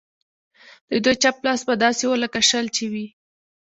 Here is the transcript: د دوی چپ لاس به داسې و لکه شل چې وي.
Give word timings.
د 0.89 0.91
دوی 1.03 1.15
چپ 1.23 1.37
لاس 1.45 1.61
به 1.67 1.73
داسې 1.83 2.03
و 2.07 2.13
لکه 2.23 2.39
شل 2.49 2.65
چې 2.75 2.85
وي. 2.91 3.07